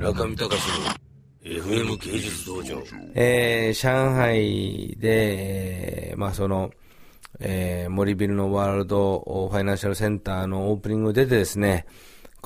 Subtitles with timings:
[0.00, 2.82] 中見隆の FM 芸術道場。
[3.14, 6.70] えー、上海で、まあその、
[7.38, 11.84] えー、森ビルのワールドファイナンシャルセンターのオープニング出てですね、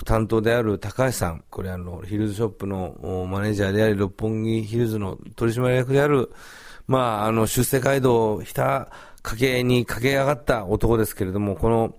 [0.04, 6.32] 担当である高橋さん、これあの、ヒルズショップのマネージャーであり、六本木ヒルズの取締役である、
[6.88, 8.90] まあ、あの、出世街道を、ひた、
[9.22, 11.94] 駆けに駆け上がった男ですけれども、この、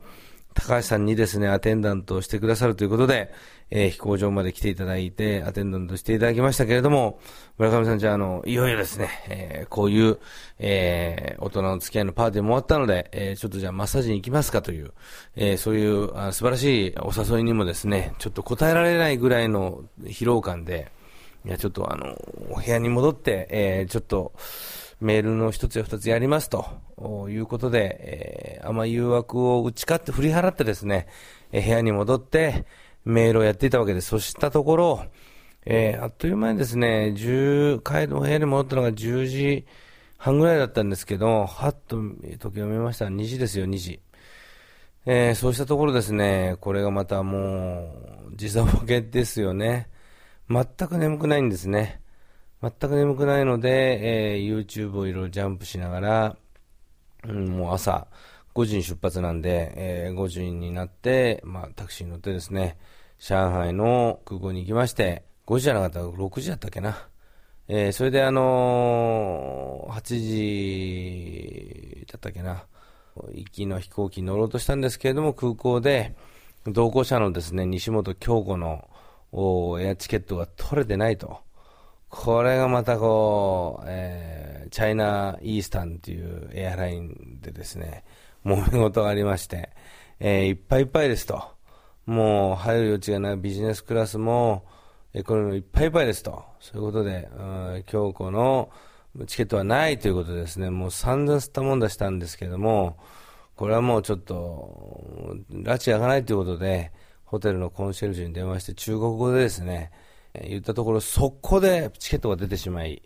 [0.55, 3.31] 高橋さんにですね、アテンダントをしてくださるということで、
[3.71, 7.19] えー、飛行場まで来ていただいて、アテンダントしていただきましたけれども、
[7.57, 10.17] 村上さん、じゃあ、あの、いよいよですね、えー、こういう、
[10.59, 14.93] えー、大人の付き合いのパーティーも終わったので、えー、ちょっとじゃあマッサージに行きますかという、
[15.35, 20.89] えー、そういうあ素晴らしいお誘いにもですね、ちょっと答えられないぐらいの疲労感で、
[21.45, 22.15] いや、ちょっとあの、
[22.49, 24.31] お部屋に戻って、えー、ちょっと、
[24.99, 31.07] メールの一つや二つやりますということで、えー、甘い誘惑を打ち勝って振り払ってですね、
[31.51, 32.65] えー、部屋に戻って、
[33.05, 34.07] メールをやっていたわけです。
[34.09, 35.05] そしたところ、
[35.65, 39.65] えー、あっという間にですね、10、帰る部屋に戻ったのが10時
[40.17, 41.97] 半ぐらいだったんですけど、はっと
[42.39, 43.99] 時を見ましたら2時ですよ、2時。
[45.05, 47.93] えー、そうしたところですね、これがまたも
[48.27, 49.87] う、時差ボケですよね。
[50.49, 52.01] 全く眠くないんですね。
[52.65, 56.37] 全く眠くないので、えー、YouTube をいろいろジャンプしながら、
[57.27, 58.07] うん、もう朝
[58.55, 62.79] 5時に出発なんで、えー、5時になって、まあ、タクシーに乗ってですね、
[63.19, 67.07] 上海の空港に行きまして、5時じゃなかったら6時だったっけな。
[67.67, 72.65] えー、それであのー、8時だったっけな。
[73.31, 76.15] 行きの飛行機に乗ろうとしたんですけれども、空港で、
[76.65, 78.89] 同行者のですね、西本京子の
[79.79, 81.45] エアチケットが取れてないと。
[82.15, 88.05] これがまたこう、えー、チャイナイースタンっていうエアラインでですね、
[88.45, 89.69] 揉め事がありまして、
[90.19, 91.43] えー、いっぱいいっぱいですと。
[92.05, 94.65] もう入る余地がないビジネスクラスも、
[95.13, 96.45] エコノミーいっぱいいっぱいですと。
[96.61, 97.29] そういうことで、
[97.85, 98.69] 京子の
[99.27, 102.97] チケットはないということですね、もう散々吸ったもんだしたんですけども、
[103.57, 106.93] これはもうちょっと、拉致開かないということで、
[107.25, 109.91] ホテルのコンシェルジュに電話して中国語でですね、
[110.47, 113.01] 言ったところ、速攻でチケットが出てしまい、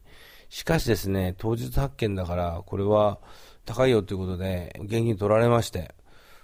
[0.50, 3.19] しかしですね、当日発見だから、これは
[3.66, 5.94] 高いよということで、現金取られまして、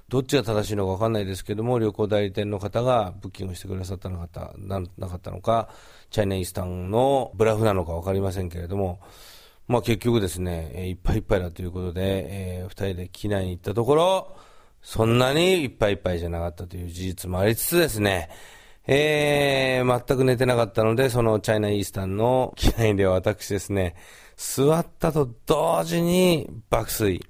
[0.07, 5.69] どっちが正しいのか分かんないですけども、旅行代理店の方がブッキングしてくださったのかななかったのか、
[6.11, 8.99] チャイナイースタンのブラフなのか分かりませんけれども、
[9.67, 14.37] まあ結局ですね、えいっぱいいっぱいだということで、えー、二人で機内に行ったところ、
[14.83, 18.29] そんなにいっぱいいっぱいじゃなかったという事実もありつつですね、
[18.87, 23.95] えー、全く寝てなかったので、そのチャイナイースタンの機内では私ですね、
[24.35, 27.25] 座ったと同時に爆睡。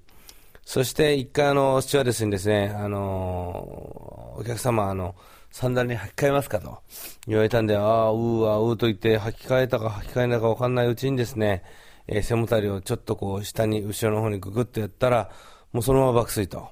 [0.66, 5.16] そして一回あの、スチュワーデスにですね、あのー、お客様あの、
[5.52, 6.80] サンダルに履き替えますかと
[7.28, 11.64] 言われたんで、ああ、うーあうーと言って履き替えたか履き替えないかわかんないうちにですね、
[12.08, 15.30] えー、背もたれをちょっとこう下に、後ろの方にググッとやったら、
[15.72, 16.70] もうそのまま爆睡と。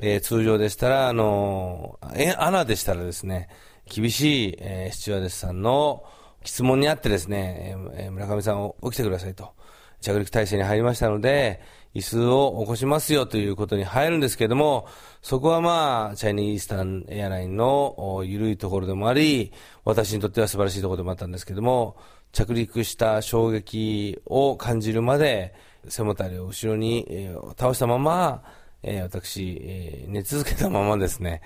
[0.00, 3.48] えー、通常でしたら、あのー、穴でしたらですね、
[3.86, 6.04] 厳しい、えー、スチュワーデスさんの
[6.44, 9.52] 質問にあってですね、えー、村上さん起きてくださいと。
[10.00, 11.62] 着陸体制に入りましたので、
[11.94, 14.86] 椅子を起こしますよということに入るんですけれども、
[15.22, 19.52] そこはまあ、チャイニーイースタンエアラインの緩いところでもあり、
[19.84, 21.96] 私にとっては素晴らしいところでもあったんですけれども、
[22.32, 25.54] 着陸した衝撃を感じるまで、
[25.88, 28.42] 背もたれを後ろに、えー、倒したまま、
[28.82, 31.40] えー、私、えー、寝続けたままですね、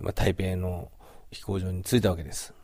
[0.00, 0.90] まあ、台北の
[1.34, 2.54] 飛行場に着いたわけです。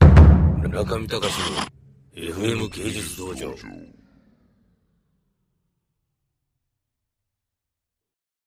[0.00, 3.54] 中見隆の FM 芸術道場。